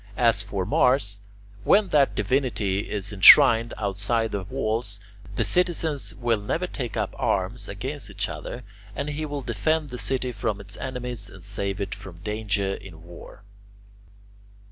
[0.17, 1.19] As for Mars,
[1.63, 4.99] when that divinity is enshrined outside the walls,
[5.35, 8.63] the citizens will never take up arms against each other,
[8.95, 13.03] and he will defend the city from its enemies and save it from danger in
[13.03, 13.43] war.